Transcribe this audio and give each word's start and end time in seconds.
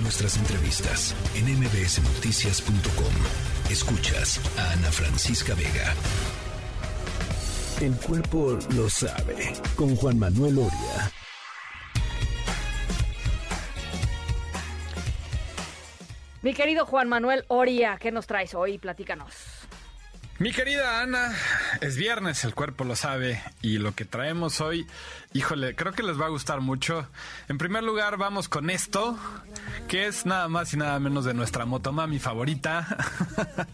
nuestras 0.00 0.36
entrevistas 0.36 1.14
en 1.34 1.46
mbsnoticias.com. 1.58 3.70
Escuchas 3.70 4.40
a 4.58 4.72
Ana 4.72 4.90
Francisca 4.90 5.54
Vega. 5.54 5.94
El 7.80 7.94
cuerpo 7.96 8.58
lo 8.74 8.90
sabe 8.90 9.54
con 9.76 9.96
Juan 9.96 10.18
Manuel 10.18 10.58
Oria. 10.58 11.12
Mi 16.42 16.54
querido 16.54 16.86
Juan 16.86 17.08
Manuel 17.08 17.44
Oria, 17.48 17.98
¿qué 18.00 18.10
nos 18.10 18.26
traes 18.26 18.54
hoy? 18.54 18.78
Platícanos. 18.78 19.59
Mi 20.40 20.52
querida 20.52 21.02
Ana, 21.02 21.34
es 21.82 21.98
viernes, 21.98 22.44
el 22.44 22.54
cuerpo 22.54 22.84
lo 22.84 22.96
sabe 22.96 23.42
y 23.60 23.76
lo 23.76 23.94
que 23.94 24.06
traemos 24.06 24.62
hoy, 24.62 24.86
híjole, 25.34 25.76
creo 25.76 25.92
que 25.92 26.02
les 26.02 26.18
va 26.18 26.24
a 26.24 26.30
gustar 26.30 26.62
mucho. 26.62 27.06
En 27.48 27.58
primer 27.58 27.82
lugar, 27.84 28.16
vamos 28.16 28.48
con 28.48 28.70
esto, 28.70 29.18
que 29.86 30.06
es 30.06 30.24
nada 30.24 30.48
más 30.48 30.72
y 30.72 30.78
nada 30.78 30.98
menos 30.98 31.26
de 31.26 31.34
nuestra 31.34 31.66
motomami 31.66 32.18
favorita. 32.18 32.96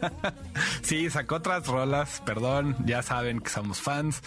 sí, 0.82 1.10
sacó 1.10 1.34
otras 1.34 1.66
rolas, 1.66 2.22
perdón, 2.24 2.76
ya 2.86 3.02
saben 3.02 3.40
que 3.40 3.50
somos 3.50 3.82
fans, 3.82 4.22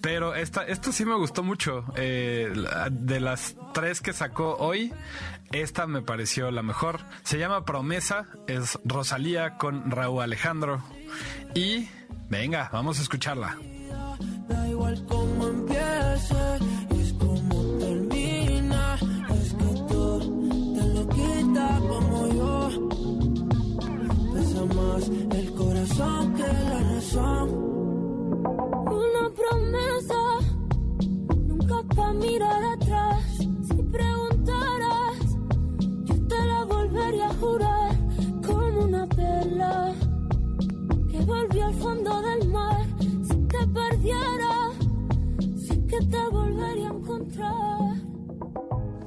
pero 0.00 0.34
esta, 0.34 0.64
esto 0.64 0.90
sí 0.90 1.04
me 1.04 1.16
gustó 1.16 1.42
mucho. 1.42 1.84
Eh, 1.96 2.50
de 2.92 3.20
las 3.20 3.56
tres 3.74 4.00
que 4.00 4.14
sacó 4.14 4.56
hoy, 4.56 4.90
esta 5.52 5.86
me 5.86 6.00
pareció 6.00 6.50
la 6.50 6.62
mejor. 6.62 7.00
Se 7.24 7.38
llama 7.38 7.66
Promesa, 7.66 8.26
es 8.46 8.78
Rosalía 8.86 9.58
con 9.58 9.90
Raúl 9.90 10.22
Alejandro. 10.22 10.82
Y 11.54 11.88
venga, 12.28 12.68
vamos 12.72 12.98
a 12.98 13.02
escucharla. 13.02 13.56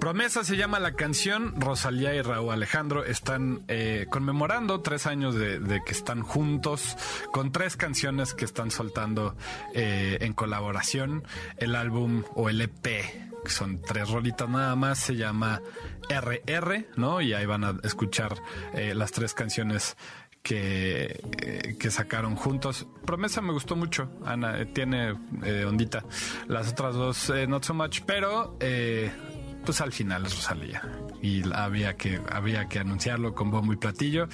Promesa 0.07 0.45
se 0.45 0.55
llama 0.55 0.79
la 0.79 0.93
canción. 0.93 1.59
Rosalía 1.59 2.15
y 2.15 2.21
Raúl 2.21 2.53
Alejandro 2.53 3.03
están 3.03 3.65
eh, 3.67 4.05
conmemorando 4.09 4.79
tres 4.79 5.05
años 5.05 5.35
de, 5.35 5.81
que 5.85 5.91
están 5.91 6.21
juntos 6.21 6.95
con 7.33 7.51
tres 7.51 7.75
canciones 7.75 8.33
que 8.33 8.45
están 8.45 8.71
soltando 8.71 9.35
eh, 9.73 10.17
en 10.21 10.31
colaboración. 10.31 11.25
El 11.57 11.75
álbum 11.75 12.23
o 12.35 12.47
el 12.47 12.61
EP, 12.61 12.83
que 12.83 13.49
son 13.49 13.81
tres 13.81 14.09
rolitas 14.09 14.47
nada 14.47 14.77
más, 14.77 14.97
se 14.97 15.17
llama 15.17 15.61
RR, 16.07 16.87
¿no? 16.95 17.19
Y 17.19 17.33
ahí 17.33 17.45
van 17.45 17.65
a 17.65 17.75
escuchar 17.83 18.41
eh, 18.73 18.93
las 18.95 19.11
tres 19.11 19.33
canciones 19.33 19.97
que, 20.41 21.75
que 21.77 21.91
sacaron 21.91 22.37
juntos. 22.37 22.87
Promesa 23.05 23.41
me 23.41 23.51
gustó 23.51 23.75
mucho, 23.75 24.09
Ana, 24.25 24.63
tiene 24.73 25.11
ondita. 25.67 26.05
Las 26.47 26.71
otras 26.71 26.95
dos, 26.95 27.29
eh, 27.29 27.45
not 27.45 27.65
so 27.65 27.73
much, 27.73 28.03
pero 28.05 28.57
pues 29.67 29.81
al 29.81 29.91
final 29.91 30.25
es 30.25 30.33
Rosalía. 30.33 30.81
Y 31.21 31.43
había 31.53 31.97
que, 31.97 32.21
había 32.31 32.69
que 32.69 32.79
anunciarlo 32.79 33.35
con 33.35 33.51
bombo 33.51 33.73
y 33.73 33.75
platillo. 33.75 34.29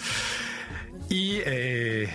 Y 1.10 1.40
eh, 1.44 2.08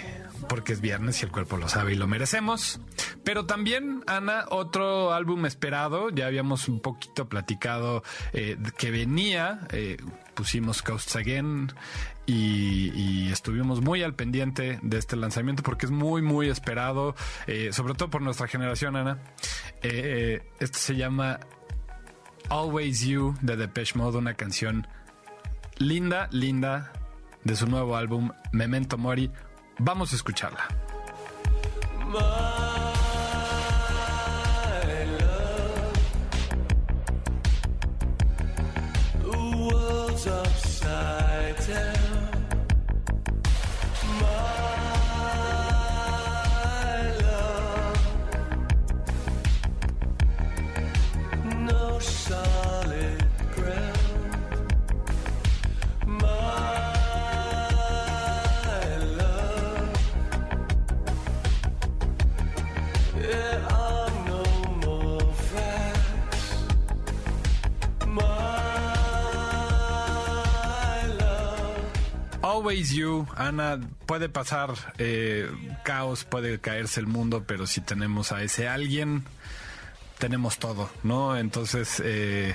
porque 0.49 0.73
es 0.73 0.81
viernes 0.81 1.21
y 1.21 1.25
el 1.25 1.33
cuerpo 1.33 1.57
lo 1.57 1.69
sabe 1.69 1.95
y 1.95 1.97
lo 1.97 2.07
merecemos. 2.07 2.81
Pero 3.25 3.45
también, 3.45 4.05
Ana, 4.07 4.45
otro 4.51 5.13
álbum 5.13 5.47
esperado. 5.47 6.11
Ya 6.11 6.27
habíamos 6.29 6.69
un 6.69 6.79
poquito 6.79 7.29
platicado 7.29 8.05
eh, 8.33 8.57
que 8.79 8.93
venía. 8.93 9.67
eh, 9.73 9.97
pusimos 10.35 10.81
Coasts 10.83 11.17
Again 11.17 11.73
y, 12.25 13.33
estuvimos 13.33 13.81
muy 13.81 14.05
al 14.05 14.15
pendiente 14.15 14.79
de 14.81 14.99
este 14.99 15.17
lanzamiento 15.17 15.65
porque 15.65 15.87
es 15.87 15.93
muy, 15.93 16.23
muy 16.23 16.49
esperado, 16.49 17.17
sobre 17.73 17.95
todo 17.95 18.11
por 18.11 18.23
nuestra 18.23 18.47
generación, 18.47 18.95
Ana. 18.95 19.19
Este 19.83 20.79
se 20.79 20.95
llama 20.95 21.41
Always 22.51 23.01
You 23.03 23.35
de 23.43 23.57
Depeche 23.57 23.99
Mode, 23.99 24.19
una 24.19 24.35
canción 24.35 24.87
linda, 25.79 26.29
linda 26.31 26.93
de 27.45 27.57
su 27.57 27.67
nuevo 27.67 27.97
álbum 27.97 28.31
Memento 28.53 28.99
Mori. 28.99 29.31
Vamos 29.79 30.13
a 30.13 30.17
escucharla. 30.17 30.67
Always 72.69 72.91
You, 72.93 73.27
Ana, 73.35 73.81
puede 74.05 74.29
pasar 74.29 74.75
eh, 74.99 75.51
caos, 75.85 76.25
puede 76.25 76.59
caerse 76.59 77.01
el 77.01 77.07
mundo, 77.07 77.45
pero 77.47 77.67
si 77.67 77.81
tenemos 77.81 78.31
a 78.31 78.43
ese 78.43 78.69
alguien, 78.69 79.25
tenemos 80.19 80.59
todo, 80.59 80.91
¿no? 81.03 81.39
Entonces, 81.39 82.03
eh, 82.05 82.55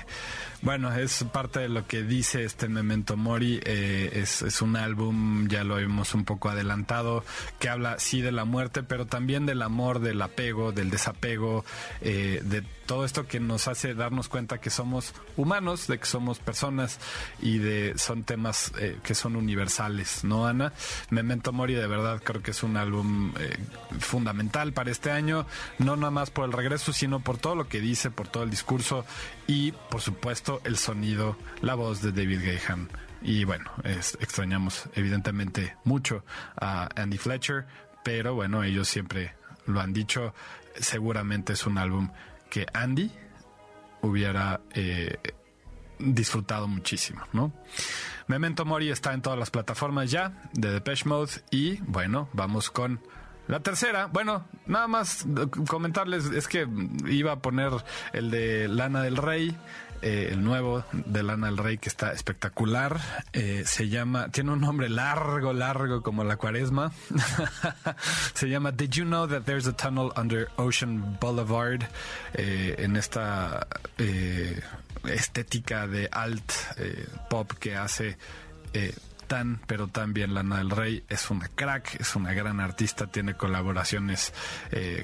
bueno, 0.63 0.93
es 0.93 1.25
parte 1.33 1.59
de 1.59 1.67
lo 1.69 1.85
que 1.87 2.03
dice 2.03 2.45
este 2.45 2.69
Memento 2.69 3.17
Mori. 3.17 3.59
eh, 3.65 4.09
es, 4.13 4.61
un 4.61 4.77
álbum, 4.77 5.47
ya 5.49 5.65
lo 5.65 5.77
hemos 5.77 6.13
un 6.15 6.23
poco 6.23 6.49
adelantado, 6.49 7.25
que 7.59 7.67
habla 7.67 7.99
sí 7.99 8.21
de 8.21 8.31
la 8.31 8.45
muerte, 8.45 8.81
pero 8.81 9.05
también 9.05 9.45
del 9.45 9.61
amor, 9.61 9.99
del 9.99 10.21
apego, 10.21 10.71
del 10.71 10.89
desapego, 10.89 11.65
eh, 12.01 12.41
de 12.43 12.63
todo 12.85 13.05
esto 13.05 13.27
que 13.27 13.39
nos 13.39 13.67
hace 13.67 13.93
darnos 13.93 14.29
cuenta 14.29 14.59
que 14.59 14.69
somos 14.69 15.13
humanos, 15.37 15.87
de 15.87 15.99
que 15.99 16.05
somos 16.05 16.39
personas 16.39 16.99
y 17.41 17.57
de 17.57 17.93
son 17.97 18.23
temas 18.23 18.71
eh, 18.77 18.97
que 19.03 19.15
son 19.15 19.35
universales, 19.35 20.23
¿no, 20.23 20.45
Ana? 20.45 20.73
Memento 21.09 21.51
Mori 21.53 21.73
de 21.73 21.87
verdad 21.87 22.21
creo 22.23 22.41
que 22.41 22.51
es 22.51 22.63
un 22.63 22.77
álbum 22.77 23.33
eh, 23.39 23.57
fundamental 23.99 24.73
para 24.73 24.91
este 24.91 25.11
año, 25.11 25.45
no 25.79 25.95
nada 25.95 26.11
más 26.11 26.29
por 26.29 26.45
el 26.45 26.51
regreso, 26.51 26.93
sino 26.93 27.19
por 27.21 27.37
todo 27.37 27.55
lo 27.55 27.67
que 27.67 27.79
dice, 27.79 28.11
por 28.11 28.27
todo 28.27 28.43
el 28.43 28.49
discurso 28.49 29.05
y 29.47 29.71
por 29.89 30.01
supuesto 30.01 30.52
el 30.63 30.77
sonido, 30.77 31.37
la 31.61 31.75
voz 31.75 32.01
de 32.01 32.11
David 32.11 32.41
Gahan. 32.43 32.89
Y 33.21 33.45
bueno, 33.45 33.71
extrañamos 33.83 34.89
evidentemente 34.95 35.77
mucho 35.85 36.25
a 36.59 36.89
Andy 36.95 37.17
Fletcher, 37.17 37.65
pero 38.03 38.35
bueno, 38.35 38.63
ellos 38.63 38.87
siempre 38.87 39.35
lo 39.65 39.79
han 39.79 39.93
dicho, 39.93 40.33
seguramente 40.75 41.53
es 41.53 41.65
un 41.65 41.77
álbum 41.77 42.09
que 42.49 42.65
Andy 42.73 43.11
hubiera 44.01 44.59
eh, 44.73 45.17
disfrutado 45.99 46.67
muchísimo, 46.67 47.23
¿no? 47.31 47.53
Memento 48.27 48.65
Mori 48.65 48.89
está 48.89 49.13
en 49.13 49.21
todas 49.21 49.39
las 49.39 49.51
plataformas 49.51 50.11
ya 50.11 50.49
de 50.53 50.71
Depeche 50.71 51.07
Mode 51.07 51.31
y 51.49 51.77
bueno, 51.81 52.29
vamos 52.33 52.69
con 52.69 53.01
la 53.47 53.59
tercera. 53.59 54.07
Bueno, 54.07 54.45
nada 54.65 54.87
más 54.87 55.25
comentarles 55.67 56.25
es 56.25 56.47
que 56.47 56.67
iba 57.07 57.33
a 57.33 57.39
poner 57.39 57.71
el 58.13 58.31
de 58.31 58.67
Lana 58.67 59.01
del 59.01 59.17
Rey. 59.17 59.55
Eh, 60.03 60.31
el 60.33 60.43
nuevo 60.43 60.83
de 60.91 61.23
Lana 61.23 61.47
del 61.47 61.57
Rey 61.57 61.77
que 61.77 61.87
está 61.87 62.11
espectacular. 62.11 62.99
Eh, 63.31 63.63
se 63.65 63.87
llama 63.87 64.27
tiene 64.27 64.51
un 64.51 64.59
nombre 64.59 64.89
largo 64.89 65.53
largo 65.53 66.03
como 66.03 66.25
la 66.25 66.35
cuaresma. 66.35 66.91
Se 68.33 68.49
llama 68.49 68.73
Did 68.73 68.89
you 68.89 69.05
know 69.05 69.25
that 69.25 69.43
there's 69.43 69.65
a 69.65 69.71
tunnel 69.71 70.11
under 70.17 70.49
Ocean 70.57 71.17
Boulevard 71.21 71.87
Eh, 72.33 72.75
en 72.79 72.97
esta 72.97 73.65
estética 75.05 75.87
de 75.87 76.09
alt 76.11 76.51
pop 77.29 77.51
que 77.53 77.75
hace 77.75 78.17
tan 79.27 79.61
pero 79.67 79.87
tan 79.87 80.13
bien 80.13 80.33
Lana 80.33 80.57
del 80.57 80.69
Rey. 80.69 81.03
Es 81.07 81.31
una 81.31 81.47
crack 81.47 82.01
es 82.01 82.15
una 82.17 82.33
gran 82.33 82.59
artista. 82.59 83.07
Tiene 83.07 83.35
colaboraciones 83.35 84.33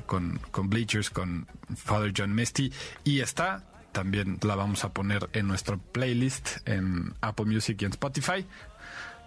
con, 0.05 0.39
con 0.51 0.69
Bleachers 0.69 1.09
con 1.09 1.47
Father 1.75 2.11
John 2.15 2.35
Misty. 2.35 2.73
Y 3.05 3.21
está 3.21 3.63
también 3.91 4.39
la 4.41 4.55
vamos 4.55 4.83
a 4.83 4.93
poner 4.93 5.29
en 5.33 5.47
nuestro 5.47 5.77
playlist 5.77 6.67
en 6.67 7.13
Apple 7.21 7.45
Music 7.45 7.81
y 7.81 7.85
en 7.85 7.91
Spotify. 7.91 8.45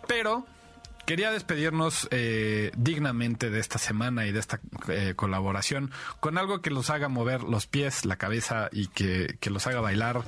Pero 0.06 0.46
quería 1.06 1.30
despedirnos 1.30 2.08
eh, 2.10 2.70
dignamente 2.76 3.50
de 3.50 3.60
esta 3.60 3.78
semana 3.78 4.26
y 4.26 4.32
de 4.32 4.40
esta 4.40 4.60
eh, 4.88 5.14
colaboración 5.16 5.90
con 6.20 6.38
algo 6.38 6.60
que 6.60 6.70
los 6.70 6.90
haga 6.90 7.08
mover 7.08 7.42
los 7.42 7.66
pies, 7.66 8.04
la 8.04 8.16
cabeza 8.16 8.68
y 8.72 8.88
que, 8.88 9.36
que 9.40 9.50
los 9.50 9.66
haga 9.66 9.80
bailar. 9.80 10.22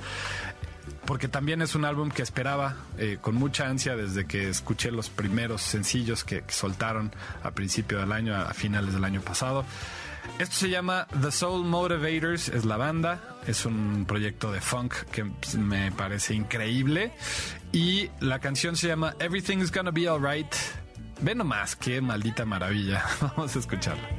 Porque 1.05 1.27
también 1.27 1.61
es 1.61 1.75
un 1.75 1.85
álbum 1.85 2.09
que 2.09 2.23
esperaba 2.23 2.75
eh, 2.97 3.17
con 3.21 3.35
mucha 3.35 3.67
ansia 3.67 3.95
desde 3.95 4.25
que 4.25 4.49
escuché 4.49 4.91
los 4.91 5.09
primeros 5.09 5.61
sencillos 5.61 6.23
que, 6.23 6.43
soltaron 6.47 7.11
a 7.43 7.51
principio 7.51 7.99
del 7.99 8.11
año, 8.11 8.35
a 8.35 8.53
finales 8.53 8.93
del 8.93 9.03
año 9.03 9.21
pasado. 9.21 9.65
Esto 10.39 10.55
se 10.55 10.69
llama 10.69 11.07
The 11.21 11.31
Soul 11.31 11.65
Motivators, 11.65 12.49
es 12.49 12.65
la 12.65 12.77
banda, 12.77 13.21
es 13.47 13.65
un 13.65 14.05
proyecto 14.05 14.51
de 14.51 14.59
funk 14.59 14.93
que 15.11 15.23
me 15.57 15.91
parece 15.91 16.33
increíble 16.33 17.13
y 17.71 18.09
la 18.19 18.39
canción 18.39 18.75
se 18.75 18.87
llama 18.87 19.15
Everything's 19.19 19.71
Gonna 19.71 19.91
Be 19.91 20.07
Alright. 20.07 20.53
Ve 21.21 21.35
nomás, 21.35 21.75
qué 21.75 22.01
maldita 22.01 22.43
maravilla. 22.43 23.03
Vamos 23.21 23.55
a 23.55 23.59
escucharla. 23.59 24.09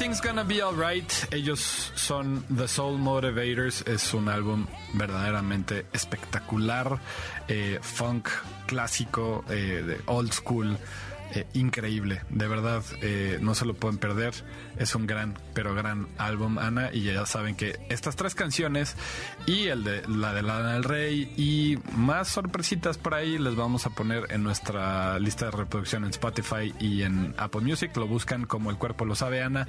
Everything's 0.00 0.26
Gonna 0.26 0.44
Be 0.44 0.62
Alright. 0.62 1.12
Ellos 1.30 1.92
son 1.94 2.42
The 2.48 2.66
Soul 2.66 2.96
Motivators. 2.96 3.86
Es 3.86 4.14
un 4.14 4.30
álbum 4.30 4.66
verdaderamente 4.94 5.84
espectacular. 5.92 6.98
eh, 7.48 7.78
funk 7.82 8.28
clásico, 8.66 9.44
eh, 9.50 9.82
de 9.86 10.00
old 10.06 10.32
school. 10.32 10.78
Eh, 11.32 11.46
increíble, 11.54 12.22
de 12.28 12.48
verdad, 12.48 12.82
eh, 13.02 13.38
no 13.40 13.54
se 13.54 13.64
lo 13.64 13.74
pueden 13.74 13.98
perder. 13.98 14.34
Es 14.78 14.94
un 14.94 15.06
gran, 15.06 15.38
pero 15.54 15.74
gran 15.74 16.08
álbum, 16.18 16.58
Ana. 16.58 16.90
Y 16.92 17.02
ya 17.02 17.24
saben 17.26 17.54
que 17.54 17.78
estas 17.88 18.16
tres 18.16 18.34
canciones 18.34 18.96
y 19.46 19.68
el 19.68 19.84
de 19.84 20.02
la 20.08 20.34
de 20.34 20.42
Lana 20.42 20.74
del 20.74 20.84
Rey 20.84 21.32
y 21.36 21.78
más 21.94 22.28
sorpresitas 22.28 22.98
por 22.98 23.14
ahí 23.14 23.38
les 23.38 23.54
vamos 23.54 23.86
a 23.86 23.90
poner 23.90 24.26
en 24.30 24.42
nuestra 24.42 25.18
lista 25.18 25.46
de 25.46 25.50
reproducción 25.52 26.04
en 26.04 26.10
Spotify 26.10 26.74
y 26.80 27.02
en 27.02 27.34
Apple 27.38 27.60
Music. 27.60 27.96
Lo 27.96 28.06
buscan 28.06 28.44
como 28.46 28.70
el 28.70 28.76
cuerpo 28.76 29.04
lo 29.04 29.14
sabe, 29.14 29.42
Ana. 29.42 29.68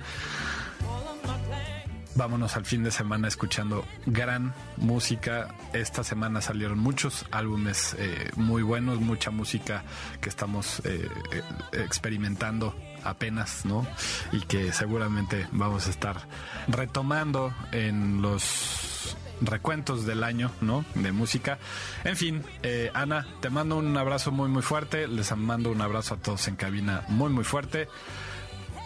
Vámonos 2.16 2.58
al 2.58 2.66
fin 2.66 2.84
de 2.84 2.92
semana 2.92 3.28
escuchando 3.28 3.86
gran 4.06 4.54
música. 4.78 5.56
Esta 5.74 6.04
semana 6.04 6.42
salieron 6.42 6.78
muchos 6.80 7.26
álbumes 7.32 7.96
eh, 7.98 8.30
muy 8.36 8.64
buenos, 8.64 9.00
mucha 9.00 9.32
música 9.32 9.84
que 10.20 10.30
estamos 10.30 10.82
eh, 10.84 11.08
eh, 11.32 11.44
experimentando 11.84 12.76
apenas, 13.04 13.66
¿no? 13.66 13.88
Y 14.32 14.42
que 14.42 14.74
seguramente 14.74 15.48
vamos 15.52 15.88
a 15.88 15.90
estar 15.90 16.28
retomando 16.68 17.54
en 17.72 18.22
los 18.22 19.16
recuentos 19.42 20.06
del 20.06 20.24
año, 20.24 20.52
¿no? 20.62 20.86
De 20.96 21.12
música. 21.12 21.60
En 22.04 22.16
fin, 22.16 22.44
eh, 22.64 22.92
Ana, 22.94 23.28
te 23.42 23.50
mando 23.50 23.78
un 23.78 23.96
abrazo 23.98 24.32
muy, 24.32 24.50
muy 24.50 24.62
fuerte. 24.62 25.08
Les 25.08 25.36
mando 25.36 25.72
un 25.72 25.82
abrazo 25.82 26.16
a 26.16 26.18
todos 26.18 26.48
en 26.48 26.56
cabina 26.56 27.04
muy, 27.08 27.30
muy 27.30 27.44
fuerte. 27.44 27.88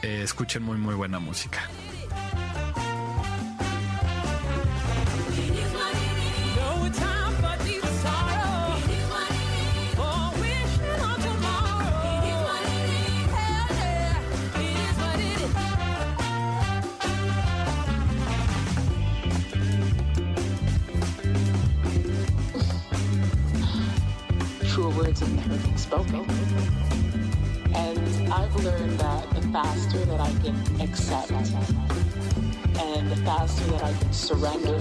Eh, 0.01 0.21
escuchen 0.23 0.63
muy, 0.63 0.77
muy 0.77 0.95
buena 0.95 1.19
música. 1.19 1.69
Words 25.15 25.19
have 25.19 25.49
never 25.49 25.67
been 25.67 25.77
spoken. 25.77 26.25
And 27.73 28.33
I've 28.33 28.55
learned 28.63 28.99
that 28.99 29.29
the 29.31 29.41
faster 29.49 29.99
that 30.05 30.19
I 30.19 30.31
can 30.43 30.81
accept 30.81 31.31
and 31.31 33.11
the 33.11 33.15
faster 33.17 33.71
that 33.71 33.83
I 33.83 33.93
can 33.93 34.13
surrender 34.13 34.79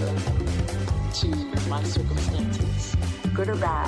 to 1.13 1.27
my 1.69 1.83
circumstances, 1.83 2.95
good 3.33 3.49
or 3.49 3.55
bad, 3.55 3.87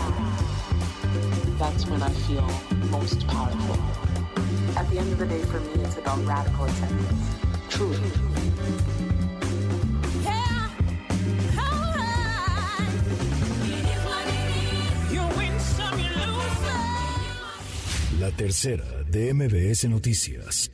that's 1.58 1.88
when 1.88 2.02
I 2.02 2.10
feel 2.10 2.50
most 2.90 3.28
powerful. 3.28 3.78
At 4.78 4.90
the 4.90 5.00
end 5.00 5.12
of 5.12 5.20
the 5.20 5.26
day, 5.26 5.42
for 5.44 5.60
me, 5.60 5.84
it's 5.84 5.98
about 5.98 6.24
radical 6.26 6.66
acceptance. 6.66 7.47
Tercera 18.38 19.04
de 19.10 19.34
MBS 19.34 19.90
Noticias. 19.90 20.70